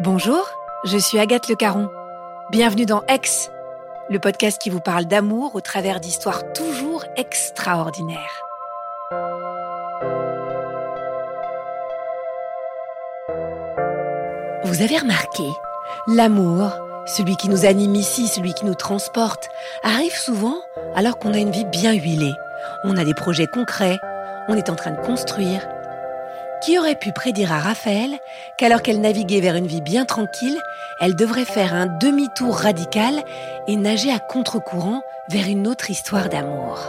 [0.00, 0.48] Bonjour,
[0.84, 1.90] je suis Agathe Le Caron.
[2.52, 3.50] Bienvenue dans Aix,
[4.08, 8.44] le podcast qui vous parle d'amour au travers d'histoires toujours extraordinaires.
[14.62, 15.42] Vous avez remarqué,
[16.06, 16.70] l'amour,
[17.04, 19.48] celui qui nous anime ici, celui qui nous transporte,
[19.82, 20.58] arrive souvent
[20.94, 22.34] alors qu'on a une vie bien huilée.
[22.84, 23.98] On a des projets concrets,
[24.46, 25.66] on est en train de construire.
[26.60, 28.18] Qui aurait pu prédire à Raphaël
[28.56, 30.58] qu'alors qu'elle naviguait vers une vie bien tranquille,
[31.00, 33.22] elle devrait faire un demi-tour radical
[33.68, 36.80] et nager à contre-courant vers une autre histoire d'amour?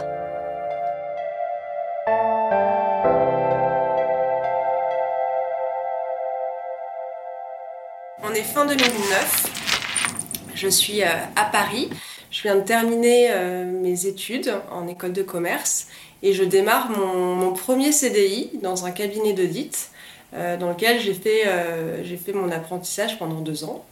[8.24, 10.50] On est fin 2009.
[10.54, 11.90] Je suis euh, à Paris.
[12.30, 15.88] Je viens de terminer euh, mes études en école de commerce
[16.22, 19.90] et je démarre mon, premier CDI dans un cabinet d'audit
[20.34, 21.42] euh, dans lequel fait,
[22.04, 23.84] j'ai fait mon apprentissage pendant deux ans.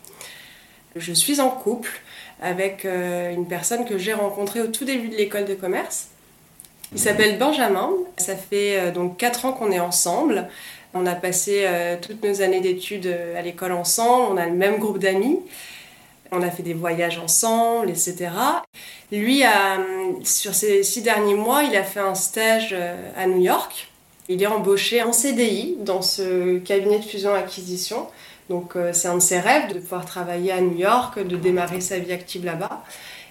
[0.95, 2.01] Je suis en couple
[2.41, 6.09] avec une personne que j'ai rencontrée au tout début de l'école de commerce.
[6.93, 7.91] Il s'appelle Benjamin.
[8.17, 10.49] Ça fait donc quatre ans qu'on est ensemble.
[10.95, 11.67] On a passé
[12.01, 14.33] toutes nos années d'études à l'école ensemble.
[14.33, 15.41] On a le même groupe d'amis.
[16.33, 18.31] On a fait des voyages ensemble, etc.
[19.11, 19.79] Lui, a,
[20.25, 22.75] sur ces six derniers mois, il a fait un stage
[23.17, 23.89] à New York.
[24.29, 28.07] Il est embauché en CDI dans ce cabinet de fusion-acquisition.
[28.51, 31.99] Donc c'est un de ses rêves de pouvoir travailler à New York, de démarrer sa
[31.99, 32.85] vie active là-bas.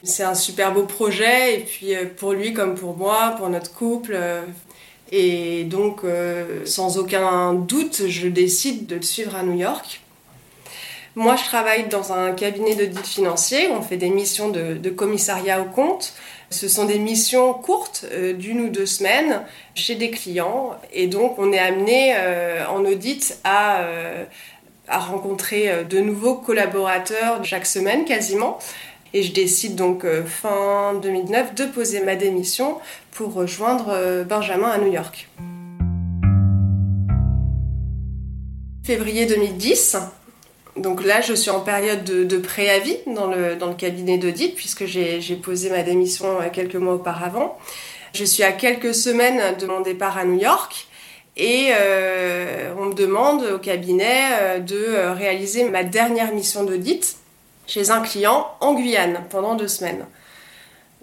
[0.04, 4.18] C'est un super beau projet et puis pour lui comme pour moi, pour notre couple.
[5.12, 6.02] Et donc
[6.66, 10.02] sans aucun doute, je décide de le suivre à New York.
[11.18, 13.70] Moi, je travaille dans un cabinet d'audit financier.
[13.72, 16.14] On fait des missions de, commissariat au compte.
[16.52, 19.42] Ce sont des missions courtes, euh, d'une ou deux semaines,
[19.74, 20.76] chez des clients.
[20.94, 24.26] Et donc, on est amené euh, en audit à, euh,
[24.88, 28.60] à rencontrer de nouveaux collaborateurs chaque semaine quasiment.
[29.16, 32.78] Et je décide donc fin 2009 de poser ma démission
[33.10, 35.28] pour rejoindre Benjamin à New York.
[38.84, 39.98] Février 2010,
[40.80, 45.70] donc là, je suis en période de, préavis dans le, cabinet d'audit puisque j'ai posé
[45.70, 47.58] ma démission quelques mois auparavant.
[48.14, 50.88] Je suis à quelques semaines de mon départ à New York
[51.36, 57.18] et euh, on me demande au cabinet euh, de réaliser ma dernière mission d'audit
[57.68, 60.06] chez un client en Guyane pendant deux semaines.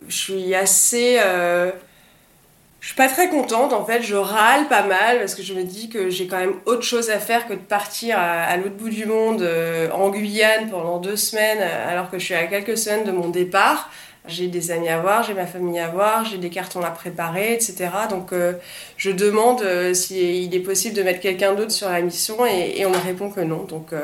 [0.08, 1.18] Je suis assez...
[1.20, 1.70] Euh,
[2.84, 5.62] je suis pas très contente, en fait, je râle pas mal parce que je me
[5.62, 8.90] dis que j'ai quand même autre chose à faire que de partir à, l'autre bout
[8.90, 13.04] du monde, euh, en Guyane, pendant deux semaines, alors que je suis à quelques semaines
[13.04, 13.90] de mon départ.
[14.28, 17.54] J'ai des amis à voir, j'ai ma famille à voir, j'ai des cartons à préparer,
[17.54, 17.88] etc.
[18.10, 18.52] Donc euh,
[18.98, 22.90] je demande euh, s'il est possible de mettre quelqu'un d'autre sur la mission et, on
[22.90, 23.64] me répond que non.
[23.64, 24.02] Donc euh,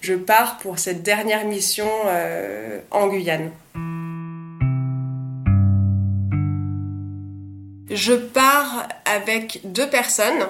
[0.00, 1.88] je pars pour cette dernière mission
[2.90, 3.52] en Guyane.
[7.94, 10.46] Je pars avec deux personnes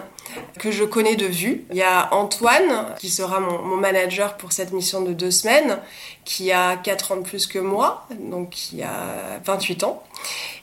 [0.61, 1.65] que je connais de vue.
[1.71, 5.79] Il y a Antoine, qui sera mon, manager pour cette mission de deux semaines,
[6.25, 10.03] qui a 4 ans de plus que moi, donc qui a 28 ans.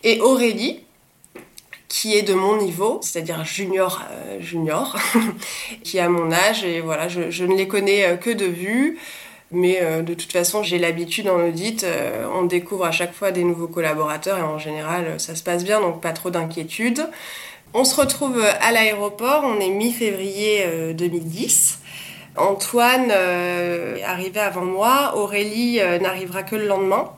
[0.03, 0.79] Et Aurélie,
[1.89, 4.95] qui est de mon niveau, c'est-à-dire junior, euh, junior,
[5.83, 6.63] qui a mon âge.
[6.63, 8.99] Et voilà, je, je ne les connais que de vue.
[9.51, 13.31] Mais euh, de toute façon, j'ai l'habitude en audit, euh, on découvre à chaque fois
[13.31, 17.07] des nouveaux collaborateurs et en général, ça se passe bien, donc pas trop d'inquiétude.
[17.73, 21.79] On se retrouve à l'aéroport, on est mi-février euh, 2010.
[22.35, 27.11] Antoine est arrivé avant moi, Aurélie n'arrivera que le lendemain.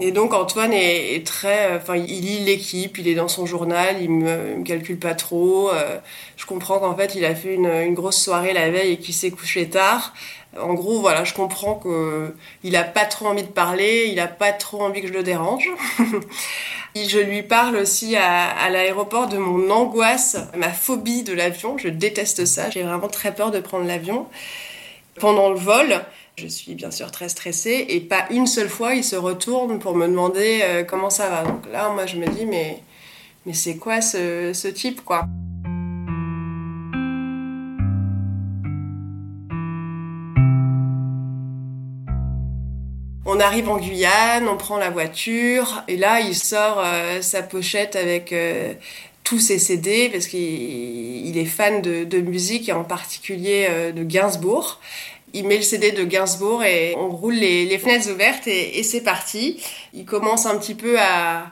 [0.00, 4.10] Et donc Antoine est, très, enfin il lit l'équipe, il est dans son journal, il
[4.10, 5.70] me, me calcule pas trop.
[5.70, 5.98] Euh,
[6.36, 9.30] je comprends qu'en fait il a fait une, grosse soirée la veille et qu'il s'est
[9.30, 10.12] couché tard.
[10.60, 14.28] En gros, voilà, je comprends que il a pas trop envie de parler, il a
[14.28, 15.68] pas trop envie que je le dérange.
[16.94, 21.76] je lui parle aussi à l'aéroport de mon angoisse, ma phobie de l'avion.
[21.78, 22.70] Je déteste ça.
[22.70, 24.26] J'ai vraiment très peur de prendre l'avion.
[25.20, 26.02] Pendant le vol,
[26.36, 29.94] je suis bien sûr très stressée et pas une seule fois il se retourne pour
[29.94, 31.44] me demander euh, comment ça va.
[31.44, 32.82] Donc là, moi je me dis mais,
[33.52, 35.28] c'est quoi ce, type quoi?
[43.26, 47.94] On arrive en Guyane, on prend la voiture et là il sort euh, sa pochette
[47.94, 48.74] avec euh,
[49.22, 54.80] tous ses CD parce qu'il est fan de, de, musique et en particulier de Gainsbourg.
[55.34, 59.62] Il met le CD de Gainsbourg et on roule les, fenêtres ouvertes et, c'est parti.
[59.92, 61.50] Il commence un petit peu à,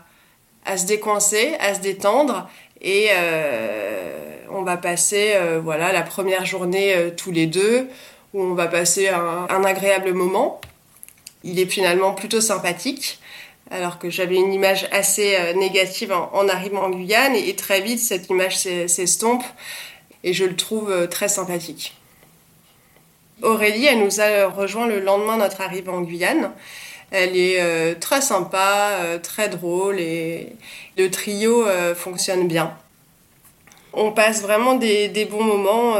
[0.77, 2.49] se décoincer, à se détendre
[2.81, 3.09] et
[4.51, 7.89] on va passer voilà la première journée tous les deux
[8.35, 10.61] où on va passer un, agréable moment.
[11.45, 13.19] Il est finalement plutôt sympathique,
[13.71, 17.99] alors que j'avais une image assez euh, négative en, arrivant en Guyane, et, très vite
[17.99, 19.43] cette image s'estompe,
[20.25, 21.97] et je le trouve euh, très sympathique.
[23.43, 26.51] Aurélie, elle nous a rejoint le lendemain de notre arrivée en Guyane.
[27.11, 28.91] Elle est euh, très sympa,
[29.23, 30.57] très drôle et
[30.97, 32.75] le trio fonctionne bien.
[33.93, 35.99] On passe vraiment des, bons moments.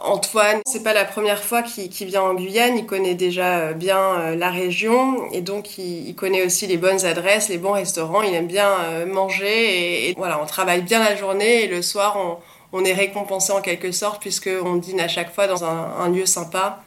[0.00, 3.98] Antoine, c'est pas la première fois qu'il vient en Guyane, il connaît déjà euh, bien
[3.98, 8.34] euh, la région et donc il, connaît aussi les bonnes adresses, les bons restaurants, il
[8.34, 12.38] aime bien euh, manger et, voilà, on travaille bien la journée et le soir on,
[12.82, 16.82] est récompensé en quelque sorte puisqu'on dîne à chaque fois dans un, lieu sympa.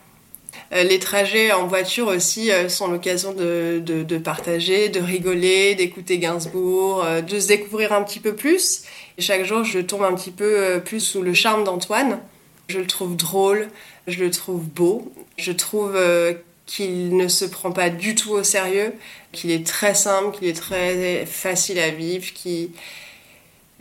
[0.71, 7.47] Les trajets en voiture aussi sont l'occasion de, partager, de rigoler, d'écouter Gainsbourg, de se
[7.47, 8.83] découvrir un petit peu plus.
[9.17, 12.19] Et chaque jour, je tombe un petit peu plus sous le charme d'Antoine.
[12.67, 13.69] Je le trouve drôle,
[14.07, 16.33] je le trouve beau, je trouve euh,
[16.65, 18.93] qu'il ne se prend pas du tout au sérieux,
[19.31, 22.69] qu'il est très simple, qu'il est très facile à vivre, qu'il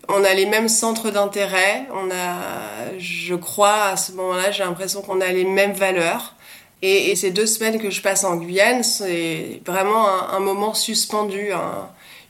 [0.09, 5.03] on a les mêmes centres d'intérêt, on a, je crois, à ce moment-là, j'ai l'impression
[5.03, 6.35] qu'on a les mêmes valeurs.
[6.83, 11.51] Et, ces deux semaines que je passe en Guyane, c'est vraiment un, moment suspendu,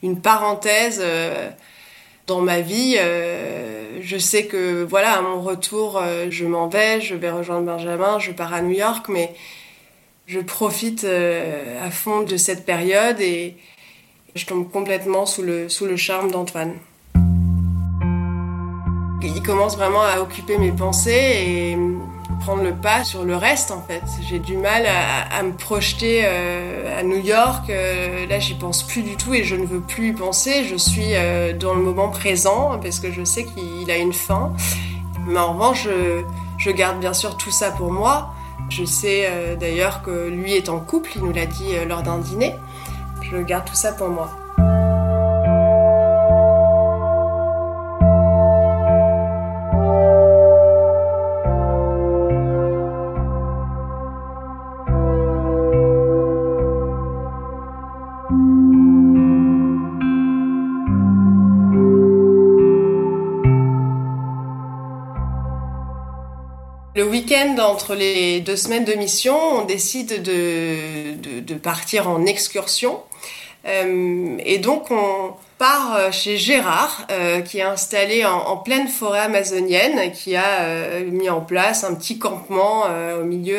[0.03, 1.01] une parenthèse.
[1.03, 1.51] Euh,
[2.27, 2.97] dans ma vie.
[2.99, 7.67] Euh, je sais que voilà, à mon retour, euh, je m'en vais, je vais rejoindre
[7.67, 9.33] Benjamin, je pars à New York, mais
[10.27, 13.57] je profite à fond de cette période et
[14.35, 16.75] je tombe complètement sous le, sous le charme d'Antoine.
[19.35, 21.79] Il commence vraiment à occuper mes pensées et
[22.41, 24.03] prendre le pas sur le reste en fait.
[24.23, 27.69] J'ai du mal à, me projeter euh, à New York.
[27.71, 30.65] Euh, là, j'y pense plus du tout et je ne veux plus y penser.
[30.65, 34.53] Je suis euh, dans le moment présent parce que je sais qu'il a une fin.
[35.27, 36.23] Mais en revanche, je,
[36.59, 38.33] je, garde bien sûr tout ça pour moi.
[38.69, 39.29] Je sais
[39.61, 42.55] d'ailleurs que lui est en couple, il nous l'a dit lors d'un dîner.
[43.23, 44.31] Je garde tout ça pour moi.
[67.03, 73.01] Week-end, entre les deux semaines de mission, on décide de, de, partir en excursion.
[73.67, 80.13] Euh, et donc on part chez Gérard, euh, qui est installé en, pleine forêt amazonienne,
[80.13, 82.85] qui a euh, mis en place un petit campement
[83.21, 83.59] au milieu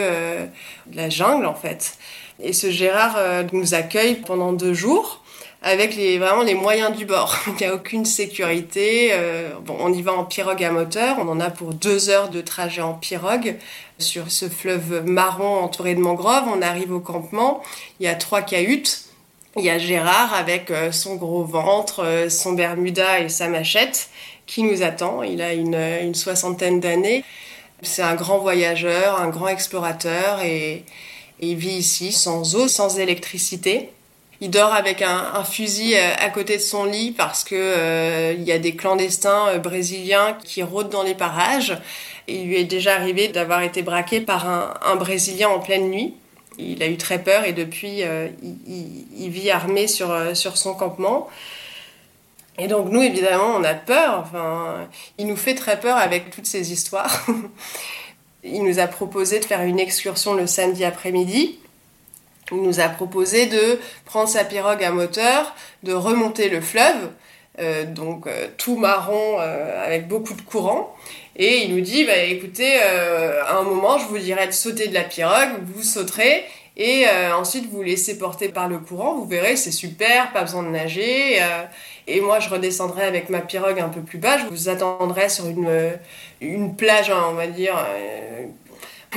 [0.88, 1.98] de la jungle en fait.
[2.42, 3.18] Et ce Gérard
[3.51, 5.22] nous accueille pendant deux jours
[5.62, 7.36] avec les, vraiment les moyens du bord.
[7.48, 9.09] Il n'y a aucune sécurité.
[9.12, 11.18] Euh, bon, on y va en pirogue à moteur.
[11.19, 13.56] On en a pour deux heures de trajet en pirogue
[13.97, 16.47] sur ce fleuve marron entouré de mangroves.
[16.47, 17.61] On arrive au campement.
[17.99, 19.06] Il y a trois cahutes.
[19.56, 24.09] Il y a Gérard avec euh, son gros ventre, euh, son bermuda et sa machette
[24.45, 25.23] qui nous attend.
[25.23, 27.23] Il a une, une soixantaine d'années.
[27.81, 30.83] C'est un grand voyageur, un grand explorateur et
[31.40, 33.92] il vit ici sans eau, sans électricité.
[34.40, 38.44] Il dort avec un, fusil euh, à côté de son lit parce que euh, il
[38.44, 41.76] y a des clandestins euh, brésiliens qui rôdent dans les parages.
[42.28, 46.14] il lui est déjà arrivé d'avoir été braqué par un, Brésilien en pleine nuit.
[46.60, 51.30] Il a eu très peur et depuis, il, vit armé sur, sur son campement.
[52.58, 54.24] Et donc nous, évidemment, on a peur.
[54.26, 54.88] Enfin,
[55.20, 57.28] il nous fait très peur avec toutes ces histoires.
[58.44, 61.60] il nous a proposé de faire une excursion le samedi après-midi.
[62.51, 67.09] Il nous a proposé de prendre sa pirogue à moteur, de remonter le fleuve,
[67.59, 70.95] euh, donc euh, tout marron euh, avec beaucoup de courant.
[71.35, 74.94] Et il nous dit, bah, écoutez, à un moment, je vous dirai de sauter de
[74.94, 76.44] la pirogue, vous sauterez,
[76.77, 80.69] et ensuite vous laissez porter par le courant, vous verrez, c'est super, pas besoin de
[80.69, 81.39] nager.
[82.07, 85.45] et moi, je redescendrai avec ma pirogue un peu plus bas, je vous attendrai sur
[85.47, 87.75] une, plage, hein, on va dire,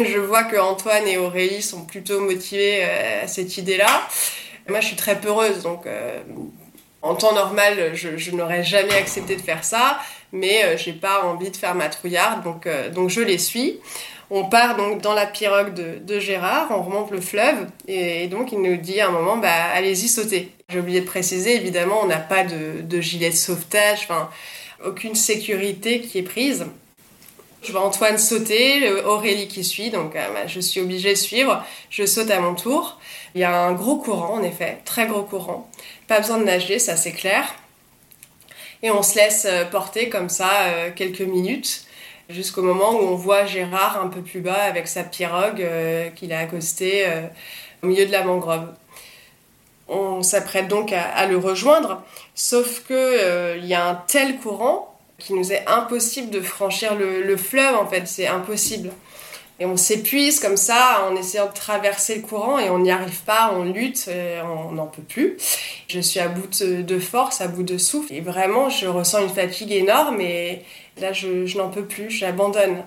[0.13, 4.09] je vois que Antoine et Aurélie sont plutôt motivés euh, à cette idée-là.
[4.69, 6.21] Moi, je suis très peureuse, donc euh,
[7.03, 9.99] En temps normal, je, n'aurais jamais accepté de faire ça,
[10.33, 13.81] mais j'ai pas envie de faire ma trouillarde, donc, donc je les suis.
[14.33, 18.63] On part donc dans la pirogue de, Gérard, on remonte le fleuve et, donc il
[18.63, 20.53] nous dit à un moment bah allez-y sautez.
[20.69, 24.07] J'ai oublié de préciser évidemment on n'a pas de, gilet de sauvetage,
[24.85, 26.67] aucune sécurité qui est prise.
[27.63, 31.63] Je vois Antoine sauter, Aurélie qui suit, donc euh, bah, je suis obligée de suivre.
[31.91, 32.99] Je saute à mon tour.
[33.35, 35.71] Il y a un gros courant, en effet, très gros courant.
[36.09, 37.55] Pas besoin de nager, ça c'est clair.
[38.83, 41.85] Et on se laisse euh, porter comme ça euh, quelques minutes
[42.31, 45.67] jusqu'au moment où on voit Gérard un peu plus bas avec sa pirogue
[46.15, 47.05] qu'il a accostée
[47.83, 48.73] au milieu de la mangrove.
[49.89, 52.05] On s'apprête donc à, le rejoindre,
[52.37, 54.90] sauf que il y a un tel courant
[55.21, 58.91] qu'il nous est impossible de franchir le fleuve en fait, c'est impossible.
[59.61, 63.21] Et on s'épuise comme ça en essayant de traverser le courant et on n'y arrive
[63.25, 64.09] pas, on lutte,
[64.43, 65.37] on n'en peut plus.
[65.87, 69.29] Je suis à bout de force, à bout de souffle et vraiment je ressens une
[69.29, 70.63] fatigue énorme et
[70.99, 72.85] là je, n'en peux plus, j'abandonne.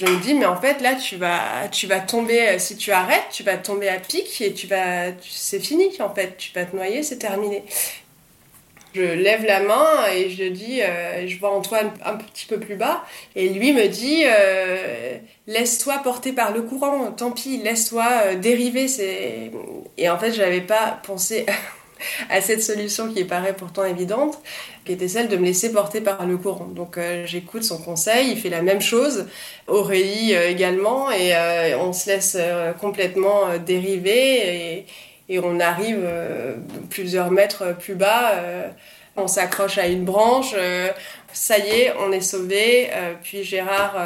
[0.00, 3.28] Je me dis mais en fait là tu vas tu vas tomber si tu arrêtes,
[3.30, 6.74] tu vas tomber à pic et tu vas c'est fini en fait, tu vas te
[6.74, 7.62] noyer, c'est terminé.
[8.96, 12.76] Je lève la main et je dis, euh, je vois Antoine un petit peu plus
[12.76, 18.34] bas, et lui me dit, euh, laisse-toi porter par le courant, tant pis, laisse-toi euh,
[18.36, 18.86] dériver.
[19.98, 21.44] Et en fait, je n'avais pas pensé
[22.30, 24.40] à cette solution qui paraît pourtant évidente,
[24.86, 26.68] qui était celle de me laisser porter par le courant.
[26.68, 29.26] Donc j'écoute son conseil, il fait la même chose,
[29.66, 31.34] Aurélie également, et
[31.74, 32.38] on se laisse
[32.80, 34.78] complètement dériver.
[34.78, 34.86] Et,
[35.28, 36.54] et on arrive euh,
[36.90, 38.68] plusieurs mètres plus bas, euh,
[39.16, 40.88] on s'accroche à une branche, euh,
[41.32, 42.90] ça y est, on est sauvé,
[43.22, 43.96] puis Gérard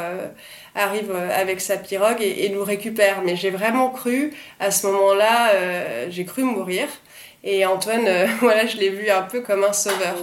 [0.75, 3.21] arrive avec sa pirogue et, nous récupère.
[3.23, 5.51] Mais j'ai vraiment cru, à ce moment-là,
[6.09, 6.87] j'ai cru mourir.
[7.45, 8.09] Et Antoine,
[8.41, 10.17] voilà, je l'ai vu un peu comme un sauveur.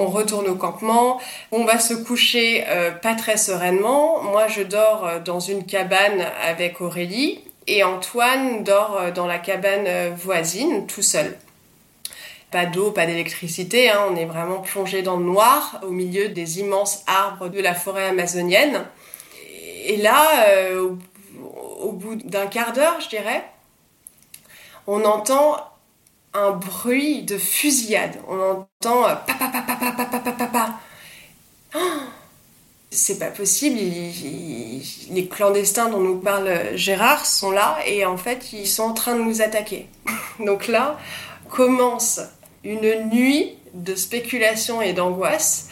[0.00, 1.20] On retourne au campement,
[1.52, 4.22] on va se coucher euh, pas très sereinement.
[4.22, 9.38] Moi, je dors euh, dans une cabane avec Aurélie et Antoine dort euh, dans la
[9.38, 11.36] cabane voisine, tout seul.
[12.50, 14.06] Pas d'eau, pas d'électricité, hein.
[14.10, 18.06] on est vraiment plongé dans le noir au milieu des immenses arbres de la forêt
[18.06, 18.86] amazonienne.
[19.84, 20.26] Et là,
[21.80, 23.44] au bout d'un quart d'heure, je dirais,
[24.86, 25.56] on entend
[26.34, 28.18] un bruit de fusillade.
[28.28, 30.80] On entend papa
[32.92, 33.78] c'est pas possible.
[33.78, 39.14] les clandestins dont nous parle Gérard sont là et en fait ils sont en train
[39.14, 39.86] de nous attaquer.
[40.40, 40.98] Donc là
[41.48, 42.20] commence
[42.64, 45.69] une nuit de spéculation et d'angoisse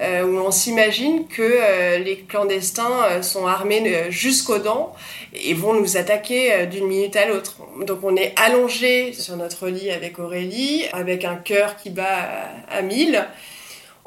[0.00, 4.94] euh, où on s'imagine que euh, les clandestins euh, sont armés jusqu'aux dents
[5.34, 7.58] et vont nous attaquer d'une minute à l'autre.
[7.84, 12.30] Donc on est allongé sur notre lit avec Aurélie, avec un cœur qui bat
[12.70, 13.26] à, mille.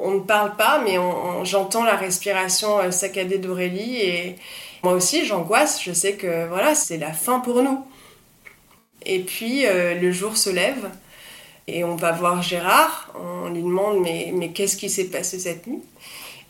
[0.00, 0.96] On ne parle pas, mais
[1.44, 4.36] j'entends la respiration saccadée d'Aurélie et
[4.82, 5.80] moi aussi j'angoisse.
[5.82, 7.86] Je sais que voilà, c'est la fin pour nous.
[9.06, 10.90] Et puis le jour se lève
[11.66, 15.66] et on va voir Gérard, on lui demande mais, mais qu'est-ce qui s'est passé cette
[15.66, 15.82] nuit?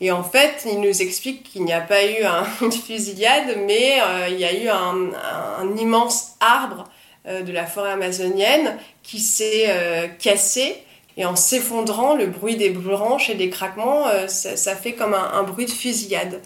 [0.01, 2.23] Et en fait, il nous explique qu'il n'y a pas eu
[2.61, 6.85] une fusillade, mais euh, il y a eu un, immense arbre
[7.27, 10.75] euh, de la forêt amazonienne qui s'est euh, cassé.
[11.17, 15.65] Et en s'effondrant, le bruit des branches et des craquements, ça, fait comme un bruit
[15.65, 16.41] de fusillade.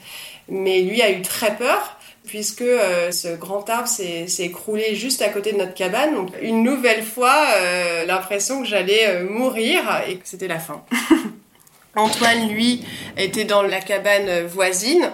[0.48, 5.30] Mais lui a eu très peur puisque euh, ce grand arbre s'est écroulé juste à
[5.30, 6.14] côté de notre cabane.
[6.14, 10.84] Donc une nouvelle fois, euh, l'impression que j'allais euh, mourir et que c'était la fin.
[11.96, 12.86] Antoine, lui,
[13.18, 15.12] était dans la cabane voisine.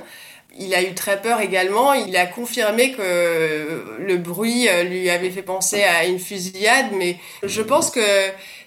[0.57, 1.93] Il a eu très peur également.
[1.93, 7.62] Il a confirmé que le bruit lui avait fait penser à une fusillade, mais je
[7.62, 8.01] pense que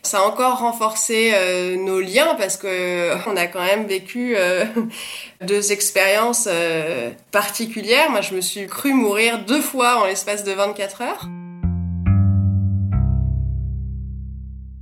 [0.02, 4.64] ça a encore renforcé euh, nos liens parce que on a quand même vécu euh,
[5.40, 8.10] deux expériences euh, particulières.
[8.10, 11.28] Moi, je me suis cru mourir deux fois en l'espace de 24 heures.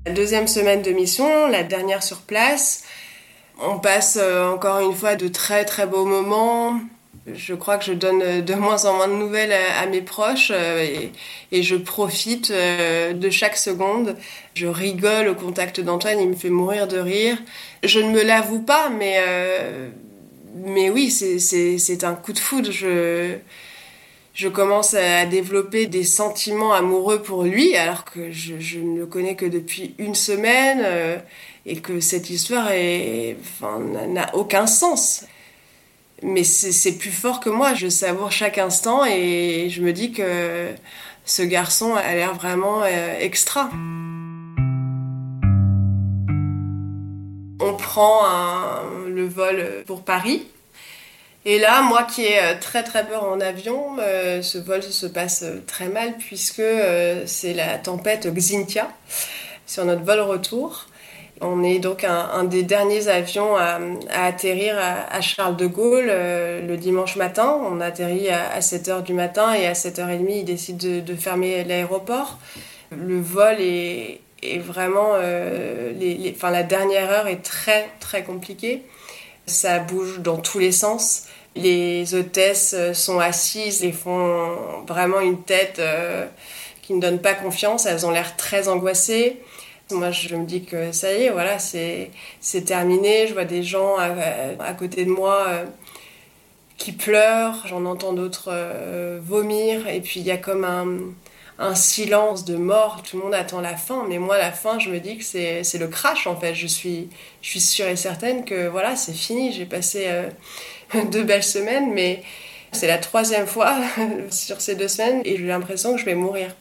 [0.06, 2.84] La deuxième semaine de mission, la dernière sur place,
[3.60, 6.78] on passe encore une fois de très très beaux moments
[7.34, 11.08] je crois que je donne de moins en moins de nouvelles à, mes proches euh,
[11.50, 14.16] et, je profite euh, de chaque seconde.
[14.54, 17.36] Je rigole au contact d'Antoine, il me fait mourir de rire.
[17.82, 19.88] Je ne me l'avoue pas, mais, euh,
[20.64, 22.70] mais oui, c'est un coup de foudre.
[22.70, 29.34] Je commence à développer des sentiments amoureux pour lui, alors que je, ne le connais
[29.34, 30.86] que depuis une semaine
[31.64, 32.68] et que cette histoire
[33.60, 35.24] n'a aucun sens
[36.22, 37.74] mais c'est plus fort que moi.
[37.74, 40.68] Je savoure chaque instant et je me dis que
[41.24, 43.70] ce garçon a l'air vraiment extra.
[47.60, 48.22] On prend
[49.08, 50.46] le vol pour Paris.
[51.44, 55.88] Et là, moi qui ai très très peur en avion, ce vol se passe très
[55.88, 56.62] mal puisque
[57.26, 58.90] c'est la tempête Xintia
[59.66, 60.86] sur notre vol retour.
[61.42, 63.78] On est donc un, des derniers avions à,
[64.10, 67.60] atterrir à, Charles de Gaulle euh, le dimanche matin.
[67.62, 72.38] On atterrit à, 7h du matin et à 7h30, ils décident de, fermer l'aéroport.
[72.90, 74.20] Le vol est,
[74.58, 75.10] vraiment...
[75.14, 75.92] Euh,
[76.34, 78.82] enfin, la dernière heure est très très compliquée.
[79.44, 81.24] Ça bouge dans tous les sens.
[81.54, 86.26] Les hôtesses sont assises et font vraiment une tête euh,
[86.80, 87.84] qui ne donne pas confiance.
[87.84, 89.38] Elles ont l'air très angoissées.
[89.92, 92.10] Moi, je me dis que ça y est, voilà, c'est
[92.64, 93.28] terminé.
[93.28, 95.64] Je vois des gens à, côté de moi euh,
[96.76, 97.64] qui pleurent.
[97.66, 99.86] J'en entends d'autres euh, vomir.
[99.86, 100.64] Et puis, il y a comme
[101.58, 103.02] un, silence de mort.
[103.04, 104.04] Tout le monde attend la fin.
[104.08, 106.54] Mais moi, la fin, je me dis que c'est le crash, en fait.
[106.54, 107.08] Je suis,
[107.40, 109.52] je suis sûre et certaine que, voilà, c'est fini.
[109.52, 110.28] J'ai passé euh,
[111.12, 112.24] deux belles semaines, mais
[112.72, 113.76] c'est la troisième fois
[114.30, 116.54] sur ces deux semaines et j'ai l'impression que je vais mourir.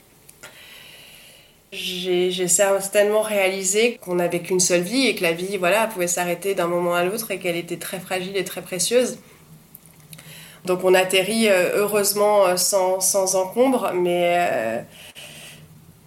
[1.76, 6.56] J'ai certainement réalisé qu'on n'avait qu'une seule vie et que la vie voilà, pouvait s'arrêter
[6.56, 9.18] d'un moment à l'autre et qu'elle était très fragile et très précieuse.
[10.66, 14.82] Donc on atterrit euh, heureusement euh, sans, sans encombre, mais euh,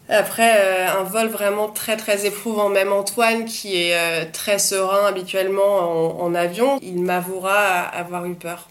[0.08, 6.34] après un vol vraiment très très éprouvant, même Antoine qui est très serein habituellement en
[6.34, 8.70] avion, il m'avouera avoir eu peur.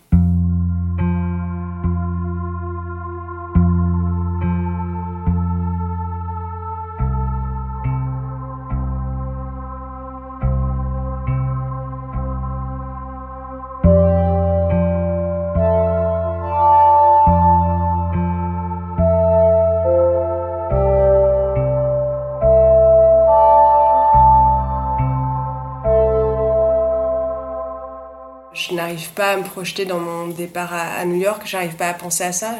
[29.17, 32.31] Pas à me projeter dans mon départ à, New York, j'arrive pas à penser à
[32.31, 32.59] ça.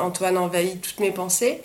[0.00, 1.60] Antoine envahit toutes mes pensées.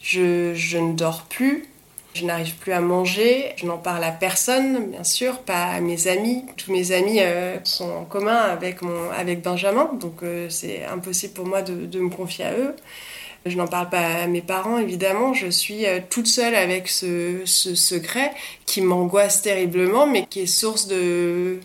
[0.00, 1.68] Je, ne dors plus,
[2.14, 6.08] je n'arrive plus à manger, je n'en parle à personne, bien sûr, pas à mes
[6.08, 6.42] amis.
[6.56, 11.34] Tous mes amis euh, sont en commun avec, mon, avec Benjamin, donc euh, c'est impossible
[11.34, 12.74] pour moi de, me confier à eux.
[13.44, 15.34] Je n'en parle pas à mes parents, évidemment.
[15.34, 18.32] Je suis euh, toute seule avec ce secret
[18.64, 21.60] qui m'angoisse terriblement, mais qui est source de,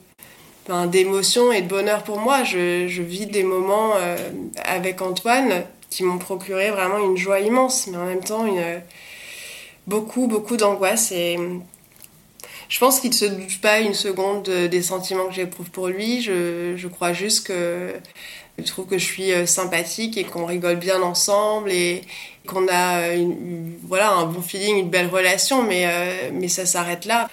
[0.87, 2.43] d'émotion et de bonheur pour moi.
[2.43, 4.17] Je, vis des moments euh,
[4.63, 8.45] avec Antoine qui m'ont procuré vraiment une joie immense, mais en même temps
[9.87, 11.11] beaucoup, beaucoup d'angoisse.
[11.11, 11.37] Et
[12.69, 16.21] je pense qu'il ne se doute pas une seconde des sentiments que j'éprouve pour lui.
[16.21, 17.93] Je, crois juste que
[18.57, 22.01] je trouve que je suis euh, sympathique et qu'on rigole bien ensemble et
[22.47, 23.01] qu'on a
[23.83, 27.29] voilà, un bon feeling, une belle relation, mais, euh, mais ça s'arrête là.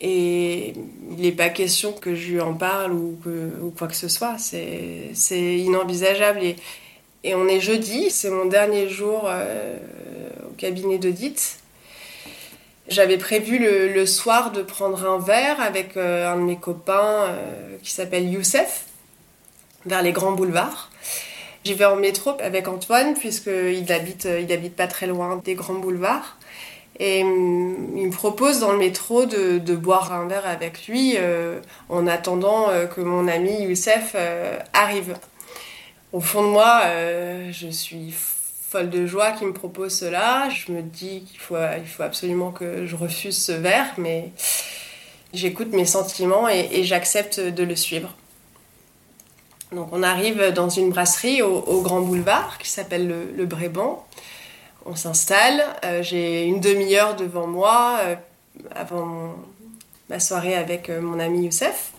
[0.00, 0.72] Et
[1.10, 4.08] il n'est pas question que je lui en parle ou, que, ou quoi que ce
[4.08, 4.36] soit.
[4.38, 6.42] C'est inenvisageable.
[6.42, 6.56] Et,
[7.24, 9.76] et, on est jeudi, c'est mon dernier jour euh,
[10.48, 11.58] au cabinet d'audit.
[12.88, 17.76] J'avais prévu le, soir de prendre un verre avec euh, un de mes copains euh,
[17.82, 18.86] qui s'appelle Youssef,
[19.84, 20.90] vers les grands boulevards.
[21.62, 25.74] J'y vais en métro avec Antoine, puisqu'il habite, il habite pas très loin des grands
[25.74, 26.38] boulevards.
[26.98, 32.06] Et il me propose dans le métro de, boire un verre avec lui euh, en
[32.06, 35.16] attendant euh, que mon ami Youssef euh, arrive.
[36.12, 36.82] Au fond de moi,
[37.52, 40.48] je suis folle de joie qu'il me propose cela.
[40.50, 41.54] Je me dis qu'il faut,
[42.00, 44.32] absolument que je refuse ce verre, mais
[45.32, 48.16] j'écoute mes sentiments et, j'accepte de le suivre.
[49.70, 54.04] Donc on arrive dans une brasserie au, Grand Boulevard qui s'appelle le, le Bréban
[54.90, 55.62] on s'installe.
[55.84, 58.14] Euh, j'ai une demi-heure devant moi euh,
[58.74, 59.34] avant
[60.08, 61.92] ma soirée avec euh, mon ami Youssef.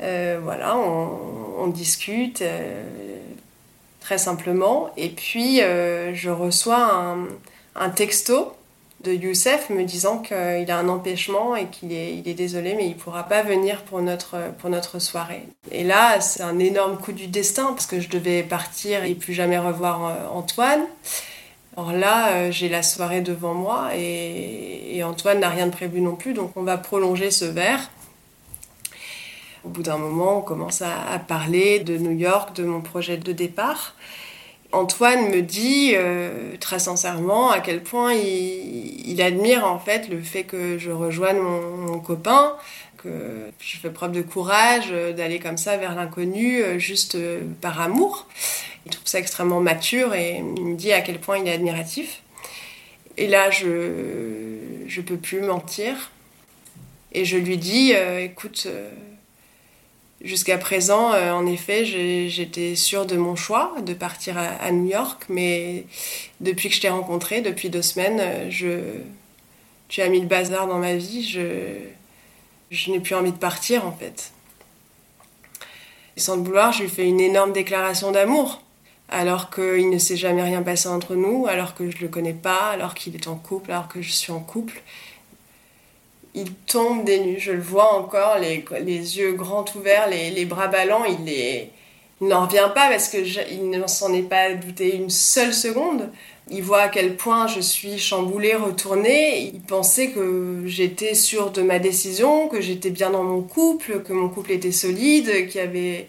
[0.00, 2.42] voilà, on, discute
[4.00, 4.90] très simplement.
[4.96, 7.16] Et puis, je reçois
[7.76, 8.52] un, texto
[9.04, 13.00] de Youssef me disant qu'il a un empêchement et qu'il est, désolé, mais il ne
[13.00, 15.46] pourra pas venir pour notre, pour notre soirée.
[15.70, 19.34] Et là, c'est un énorme coup du destin parce que je devais partir et plus
[19.34, 20.82] jamais revoir Antoine.
[21.74, 26.14] Alors là, euh, j'ai la soirée devant moi et, Antoine n'a rien de prévu non
[26.14, 27.90] plus, donc on va prolonger ce verre.
[29.64, 33.32] Au bout d'un moment, on commence à, parler de New York, de mon projet de
[33.32, 33.96] départ.
[34.70, 40.44] Antoine me dit euh, très sincèrement à quel point il, admire en fait le fait
[40.44, 42.54] que je rejoigne mon, copain,
[43.04, 47.16] je fais preuve de courage euh, d'aller comme ça vers l'inconnu juste
[47.60, 48.26] par amour.
[48.86, 52.22] Il trouve ça extrêmement mature et il me dit à quel point il est admiratif.
[53.16, 56.10] Et là, je ne peux plus mentir.
[57.12, 58.90] Et je lui dis, euh, écoute, euh,
[60.22, 65.24] jusqu'à présent, euh, en effet, j'étais sûre de mon choix de partir à, New York,
[65.28, 65.84] mais
[66.40, 68.78] depuis que je t'ai rencontré, depuis deux semaines, je,
[69.88, 71.22] tu as mis le bazar dans ma vie,
[72.72, 74.32] je n'ai plus envie de partir en fait.
[76.16, 78.62] sans le vouloir, je lui fais une énorme déclaration d'amour
[79.12, 82.32] alors qu'il ne s'est jamais rien passé entre nous, alors que je ne le connais
[82.32, 84.80] pas, alors qu'il est en couple, alors que je suis en couple.
[86.34, 88.64] Il tombe des nues, je le vois encore, les,
[89.18, 94.14] yeux grands ouverts, les, bras ballants, il, il n'en revient pas parce qu'il ne s'en
[94.14, 96.10] est pas douté une seule seconde.
[96.50, 99.50] Il voit à quel point je suis chamboulée, retournée.
[99.54, 104.12] Il pensait que j'étais sûre de ma décision, que j'étais bien dans mon couple, que
[104.12, 106.08] mon couple était solide, qu'il y avait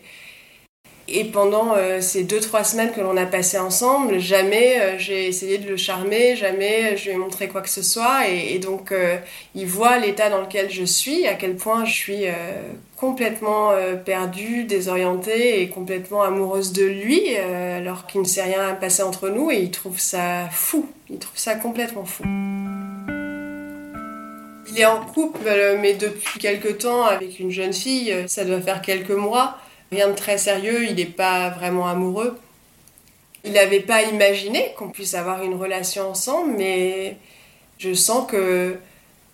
[1.09, 5.27] et pendant euh, ces deux trois semaines que l'on a passées ensemble, jamais euh, j'ai
[5.27, 8.29] essayé de le charmer, jamais je lui ai montré quoi que ce soit.
[8.29, 9.17] Et, donc euh,
[9.53, 12.23] il voit l'état dans lequel je suis, à quel point je suis
[13.03, 13.71] complètement
[14.05, 19.51] perdue, désorientée et complètement amoureuse de lui, alors qu'il ne s'est rien passé entre nous.
[19.51, 22.23] Et il trouve ça fou, il trouve ça complètement fou.
[24.69, 28.81] Il est en couple, mais depuis quelque temps avec une jeune fille, ça doit faire
[28.81, 29.57] quelques mois.
[29.91, 32.37] Rien de très sérieux, il n'est pas vraiment amoureux.
[33.43, 37.17] Il n'avait pas imaginé qu'on puisse avoir une relation ensemble, mais
[37.79, 38.77] je sens que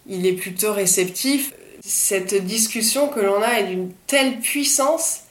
[0.08, 1.54] il est plutôt réceptif.
[1.92, 5.22] Cette discussion que l'on a est d'une telle puissance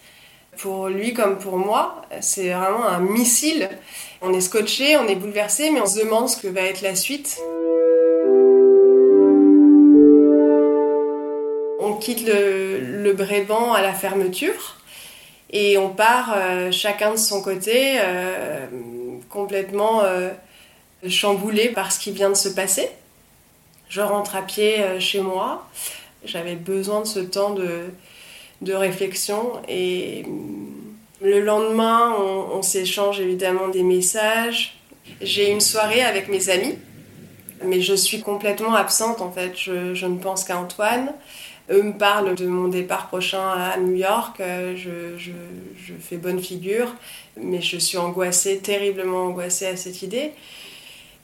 [0.56, 2.02] pour lui comme pour moi.
[2.20, 3.68] C'est vraiment un missile.
[4.22, 6.96] On est scotché, on est bouleversé, mais on se demande ce que va être la
[6.96, 7.38] suite.
[11.78, 14.80] On quitte le, le Brébant à la fermeture.
[15.50, 18.66] Et on part euh, chacun de son côté, euh,
[19.28, 20.30] complètement euh,
[21.08, 22.90] chamboulé par ce qui vient de se passer.
[23.88, 25.68] Je rentre à pied chez moi.
[26.24, 27.90] J'avais besoin de ce temps de,
[28.62, 29.52] de réflexion.
[29.68, 30.24] Et
[31.20, 34.78] le lendemain, on, s'échange évidemment des messages.
[35.20, 36.76] J'ai une soirée avec mes amis,
[37.64, 39.52] mais je suis complètement absente en fait.
[39.56, 41.12] Je, ne pense qu'à Antoine.
[41.70, 44.40] Eux me parlent de mon départ prochain à New York.
[44.40, 46.94] Euh, je, je, fais bonne figure,
[47.36, 50.32] mais je suis angoissée, terriblement angoissée à cette idée.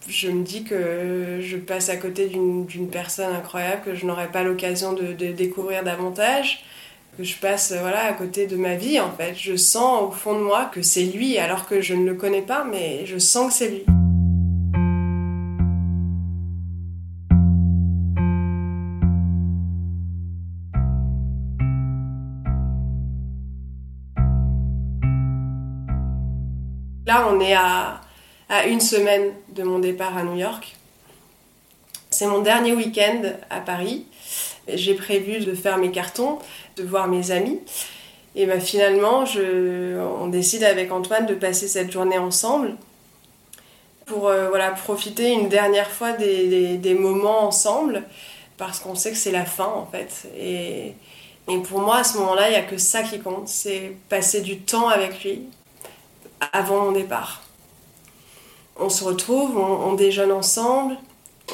[0.08, 4.42] Je me dis que je passe à côté d'une personne incroyable que je n'aurai pas
[4.42, 6.62] l'occasion de, de, découvrir davantage,
[7.16, 9.34] que je passe voilà, à côté de ma vie en fait.
[9.34, 12.42] Je sens au fond de moi que c'est lui, alors que je ne le connais
[12.42, 13.84] pas, mais je sens que c'est lui.
[27.06, 28.00] Là, on est à,
[28.66, 30.76] une semaine de mon départ à New York.
[32.10, 34.06] C'est mon dernier week-end à Paris.
[34.68, 36.38] J'ai prévu de faire mes cartons,
[36.76, 37.60] de voir mes amis.
[38.36, 39.24] Et ben, finalement,
[40.20, 42.76] on décide avec Antoine de passer cette journée ensemble
[44.06, 48.02] pour euh, voilà, profiter une dernière fois des, moments ensemble
[48.56, 50.28] parce qu'on sait que c'est la fin en fait.
[50.36, 50.94] Et,
[51.48, 54.40] et pour moi, à ce moment-là, il n'y a que ça qui compte, c'est passer
[54.40, 55.42] du temps avec lui,
[56.52, 57.43] avant mon départ.
[58.78, 60.96] On se retrouve, on, déjeune ensemble.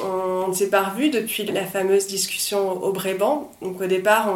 [0.02, 3.50] On ne s'est pas revus depuis la fameuse discussion au Bréban.
[3.60, 4.34] Donc au départ,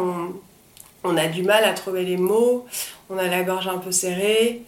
[1.03, 2.65] on, a du mal à trouver les mots,
[3.09, 4.63] on a la gorge un peu serrée,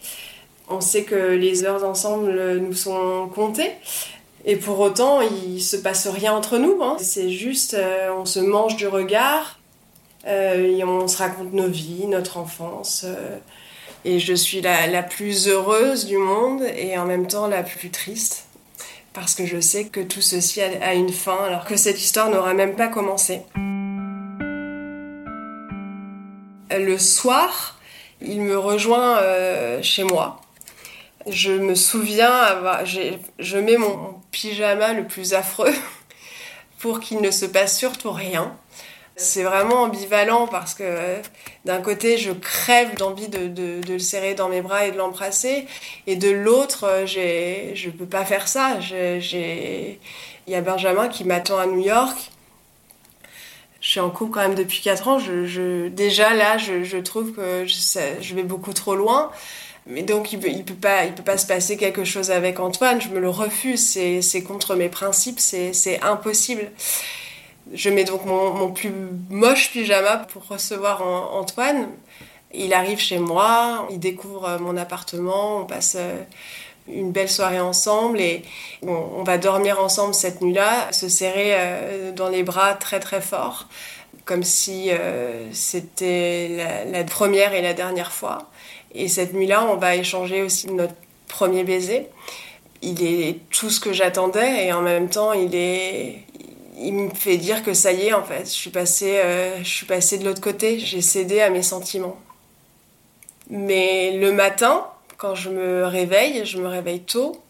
[0.68, 3.72] on sait que les heures ensemble nous sont comptées.
[4.44, 6.82] Et pour autant, il se passe rien entre nous.
[6.82, 6.96] Hein.
[7.00, 9.58] C'est juste, euh, on se mange du regard
[10.26, 13.04] euh, et on se raconte nos vies, notre enfance.
[13.04, 13.36] Euh,
[14.04, 18.46] et je suis la, plus heureuse du monde et en même temps la plus triste.
[19.12, 22.54] Parce que je sais que tout ceci a une fin alors que cette histoire n'aura
[22.54, 23.40] même pas commencé.
[26.70, 27.78] Le soir,
[28.20, 30.40] il me rejoint euh, chez moi.
[31.26, 32.84] Je me souviens avoir.
[32.86, 35.74] Je mets mon pyjama le plus affreux
[36.78, 38.56] pour qu'il ne se passe surtout rien.
[39.20, 41.16] C'est vraiment ambivalent parce que
[41.64, 45.66] d'un côté, je crève d'envie de, le serrer dans mes bras et de l'embrasser,
[46.06, 48.78] et de l'autre, je ne peux pas faire ça.
[48.80, 49.98] Il
[50.46, 52.30] y a Benjamin qui m'attend à New York.
[53.80, 55.18] Je suis en couple quand même depuis 4 ans.
[55.18, 57.76] Je, je, déjà là, je, je trouve que je,
[58.20, 59.32] je, vais beaucoup trop loin.
[59.86, 63.00] Mais donc, il ne peut, peut pas se passer quelque chose avec Antoine.
[63.00, 63.84] Je me le refuse.
[64.20, 65.40] C'est contre mes principes.
[65.40, 66.70] C'est impossible.
[67.72, 68.92] Je mets donc mon, plus
[69.28, 71.88] moche pyjama pour recevoir Antoine.
[72.54, 75.96] Il arrive chez moi, il découvre mon appartement, on passe
[76.92, 78.42] une belle soirée ensemble et
[78.82, 83.68] on, va dormir ensemble cette nuit-là, se serrer euh, dans les bras très très fort,
[84.24, 88.50] comme si euh, c'était la, première et la dernière fois.
[88.94, 90.94] Et cette nuit-là, on va échanger aussi notre
[91.28, 92.06] premier baiser.
[92.80, 96.24] Il est tout ce que j'attendais et en même temps, il est,
[96.80, 99.68] il me fait dire que ça y est en fait, je suis passée, euh, je
[99.68, 102.18] suis de l'autre côté, j'ai cédé à mes sentiments.
[103.50, 104.86] Mais le matin,
[105.16, 107.42] quand je me réveille, je me réveille tôt,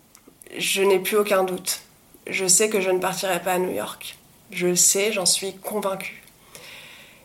[0.57, 1.81] je n'ai plus aucun doute.
[2.27, 4.17] Je sais que je ne partirai pas à New York.
[4.51, 6.23] Je le sais, j'en suis convaincue.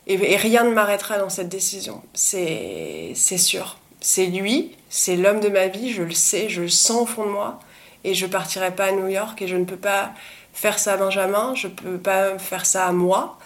[0.08, 2.02] Et, rien ne m'arrêtera dans cette décision.
[2.13, 3.78] C'est sûr.
[4.02, 7.26] C'est lui, c'est l'homme de ma vie, je le sais, je le sens au fond
[7.26, 7.60] de moi.
[8.04, 10.12] Et je partirai pas à New York et je ne peux pas
[10.54, 13.38] faire ça à Benjamin, je ne peux pas faire ça à moi.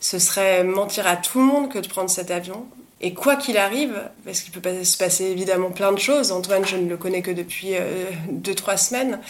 [0.00, 2.66] Ce serait mentir à tout le monde que de prendre cet avion.
[3.00, 6.76] Et quoi qu'il arrive, parce qu'il peut se passer évidemment plein de choses, Antoine, je
[6.76, 9.20] ne le connais que depuis 2 euh, deux, trois semaines,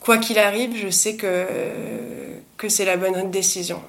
[0.00, 1.46] quoi qu'il arrive, je sais que,
[2.56, 3.82] que c'est la bonne décision.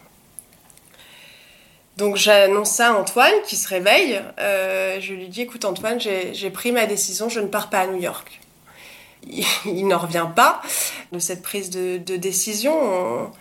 [1.97, 4.19] Donc j'annonce ça à Antoine qui se réveille.
[4.39, 7.87] Euh, je lui dis écoute Antoine, j'ai pris ma décision, je ne pars pas à
[7.87, 8.40] New York.
[9.65, 10.61] Il, n'en revient pas
[11.11, 13.31] de cette prise de, décision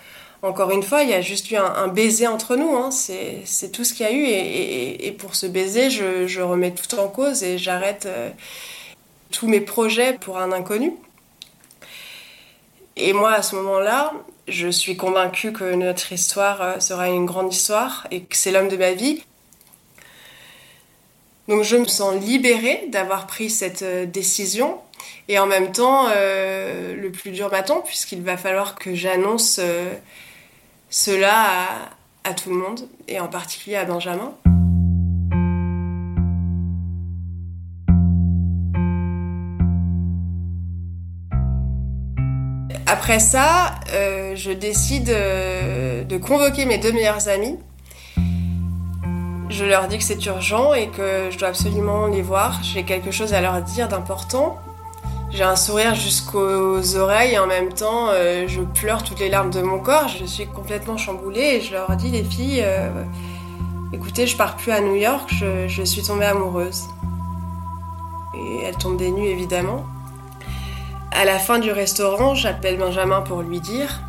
[0.42, 2.74] encore une fois, il y a juste eu un, baiser entre nous.
[2.74, 2.90] Hein.
[2.90, 4.24] C'est tout ce qu'il y a eu.
[4.24, 8.30] Et, pour ce baiser, je, remets tout en cause et j'arrête euh,
[9.30, 10.94] tous mes projets pour un inconnu.
[12.96, 14.12] Et moi, à ce moment-là,
[14.48, 18.68] je suis convaincue que notre histoire euh, sera une grande histoire et que c'est l'homme
[18.68, 19.22] de ma vie.
[21.48, 24.78] Donc je me sens libérée d'avoir pris cette euh, décision.
[25.28, 29.60] Et en même temps, le plus dur m'attend puisqu'il va falloir que j'annonce
[30.90, 31.90] cela
[32.24, 34.34] à, tout le monde, et en particulier à Benjamin.
[42.86, 47.56] Après ça, euh, je décide euh, de convoquer mes deux meilleurs amis.
[49.48, 52.60] Je leur dis que c'est urgent et que je dois absolument les voir.
[52.62, 54.58] J'ai quelque chose à leur dire d'important.
[55.32, 59.50] J'ai un sourire jusqu'aux oreilles et en même temps, euh, je pleure toutes les larmes
[59.50, 60.08] de mon corps.
[60.08, 62.90] Je suis complètement chamboulée et je leur dis, les filles, euh,
[63.92, 66.82] écoutez, je pars plus à New York, je, suis tombée amoureuse.
[68.36, 69.84] Et elles tombent des nues, évidemment.
[71.12, 74.00] À la fin du restaurant, j'appelle Benjamin pour lui dire.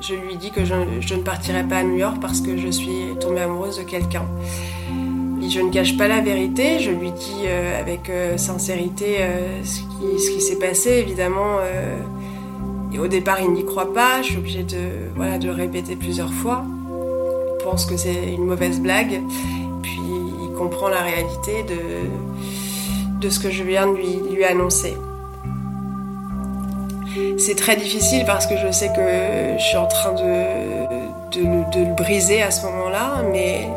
[0.00, 2.68] Je lui dis que je, je ne partirai pas à New York parce que je
[2.68, 4.26] suis tombée amoureuse de quelqu'un
[5.46, 10.30] je ne cache pas la vérité, je lui dis euh, avec euh, sincérité euh, ce
[10.30, 11.58] qui, s'est passé, évidemment.
[12.92, 16.64] et au départ, il n'y croit pas, je suis obligée de, de répéter plusieurs fois.
[17.60, 19.20] Il pense que c'est une mauvaise blague,
[19.82, 20.00] puis
[20.42, 21.64] il comprend la réalité
[23.20, 24.94] de, ce que je viens de lui, annoncer.
[27.36, 31.88] C'est très difficile parce que je sais que je suis en train de, de, de
[31.88, 33.68] le briser à ce moment-là, mais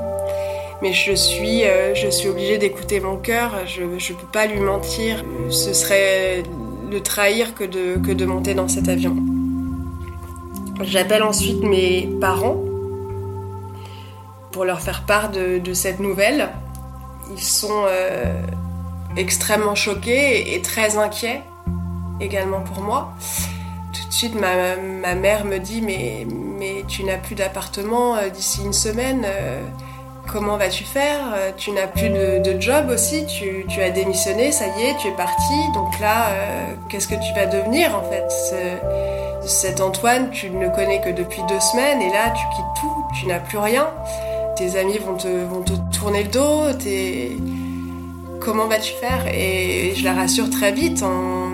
[0.82, 4.60] mais je suis, euh, je suis obligée d'écouter mon cœur, je ne peux pas lui
[4.60, 5.24] mentir.
[5.50, 6.44] Ce serait
[6.90, 9.16] le trahir que de, que de monter dans cet avion.
[10.82, 12.58] J'appelle ensuite mes parents
[14.52, 16.50] pour leur faire part de, cette nouvelle.
[17.32, 18.42] Ils sont euh,
[19.16, 21.42] extrêmement choqués et, très inquiets
[22.20, 23.14] également pour moi.
[23.94, 28.30] Tout de suite, ma, ma mère me dit mais, mais tu n'as plus d'appartement euh,
[28.30, 29.26] d'ici une semaine
[30.28, 31.20] comment vas-tu faire?
[31.34, 35.16] Euh, Tu n'as plus de, job aussi, tu, as démissionné, ça y est, tu es
[35.16, 35.54] parti.
[35.74, 38.28] Donc là, euh, qu'est-ce que tu vas devenir en fait?
[39.46, 43.06] Cet Antoine, tu ne le connais que depuis deux semaines et là, tu quittes tout,
[43.20, 43.88] tu n'as plus rien.
[44.56, 46.64] Tes amis vont te, vont te tourner le dos,
[48.40, 49.28] comment vas-tu faire?
[49.34, 51.51] Et je la rassure très vite en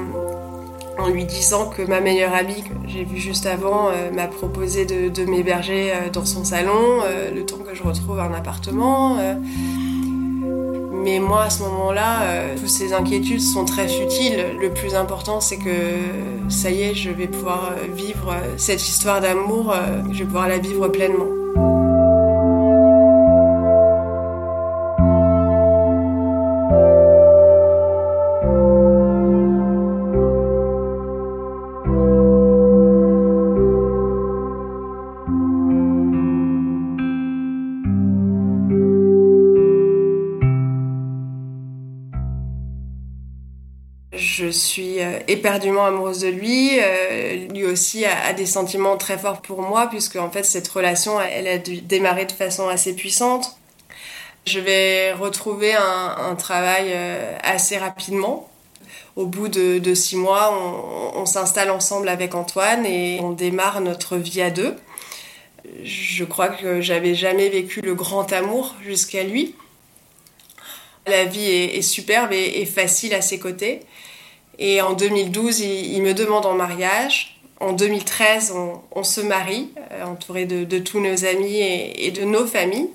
[0.99, 4.86] en lui disant que ma meilleure amie, que j'ai vue juste avant, euh, m'a proposé
[4.86, 9.17] de, m'héberger euh, dans son salon, euh, le temps que je retrouve un appartement.
[11.03, 14.43] mais moi, à ce moment-là, toutes ces inquiétudes sont très futiles.
[14.60, 15.69] Le plus important, c'est que
[16.49, 19.73] ça y est, je vais pouvoir vivre cette histoire d'amour,
[20.12, 21.37] je vais pouvoir la vivre pleinement.
[45.27, 46.79] Éperdument amoureuse de lui.
[46.79, 51.19] Euh, lui aussi a, des sentiments très forts pour moi, puisque en fait cette relation,
[51.21, 53.57] elle a dû démarrer de façon assez puissante.
[54.45, 58.49] Je vais retrouver un, travail euh, assez rapidement.
[59.17, 60.53] Au bout de, six mois,
[61.15, 64.75] on, s'installe ensemble avec Antoine et on démarre notre vie à deux.
[65.83, 69.55] Je crois que j'avais jamais vécu le grand amour jusqu'à lui.
[71.07, 73.81] La vie est, superbe et, facile à ses côtés.
[74.60, 77.39] Et en 2012, il, me demande en mariage.
[77.60, 78.54] En 2013,
[78.91, 82.89] on, se marie, euh, entouré de, tous nos amis et de nos familles.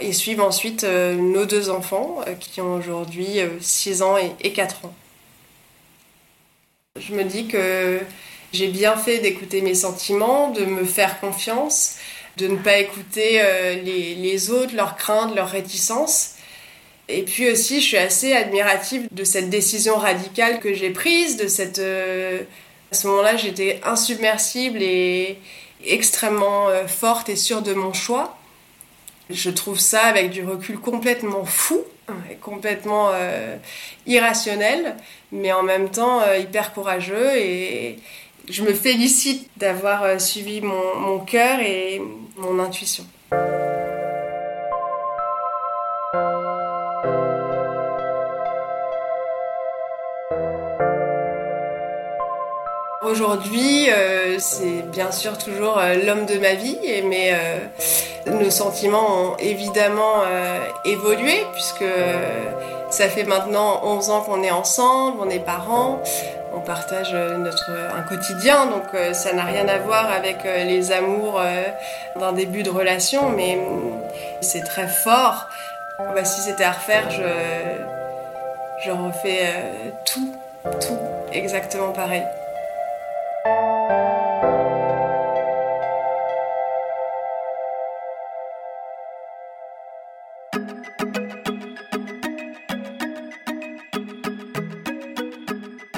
[0.00, 4.52] Et suivent ensuite euh, nos deux enfants euh, qui ont aujourd'hui 6 euh, ans et,
[4.52, 4.94] 4 ans.
[7.00, 8.00] Je me dis que
[8.52, 11.96] j'ai bien fait d'écouter mes sentiments, de me faire confiance,
[12.36, 13.42] de ne pas écouter
[13.84, 16.34] les, autres, leurs craintes, leurs réticences.
[17.08, 21.48] Et puis aussi, je suis assez admirative de cette décision radicale que j'ai prise, de
[21.48, 21.78] cette...
[21.78, 25.38] à ce moment-là, j'étais insubmersible et
[25.84, 28.36] extrêmement forte et sûre de mon choix.
[29.30, 31.84] Je trouve ça avec du recul complètement fou,
[32.40, 33.56] complètement euh,
[34.06, 34.96] irrationnel,
[35.32, 37.36] mais en même temps euh, hyper courageux.
[37.36, 37.98] Et
[38.48, 42.00] je me félicite d'avoir euh, suivi mon cœur et
[42.36, 43.04] mon intuition.
[53.10, 57.58] Aujourd'hui, euh, c'est bien sûr toujours euh, l'homme de ma vie, mais euh,
[58.26, 60.24] nos sentiments ont évidemment
[60.84, 61.84] évolué puisque
[62.90, 66.02] ça fait maintenant 11 ans qu'on est ensemble, on est parents,
[66.54, 71.40] on partage notre un quotidien, donc ça n'a rien à voir avec les amours
[72.16, 73.58] d'un début de relation, mais
[74.42, 75.46] c'est très fort.
[75.98, 79.54] Bah, si c'était à refaire, je, je refais
[80.04, 80.34] tout,
[80.80, 80.98] tout
[81.32, 82.22] exactement pareil.